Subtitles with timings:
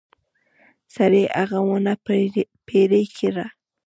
[0.95, 1.93] سړي هغه ونه
[2.67, 3.45] پرې کړه.